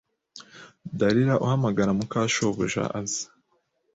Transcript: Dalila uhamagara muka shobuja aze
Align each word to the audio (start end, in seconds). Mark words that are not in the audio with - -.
Dalila 0.99 1.35
uhamagara 1.45 1.89
muka 1.99 2.19
shobuja 2.33 2.83
aze 2.99 3.23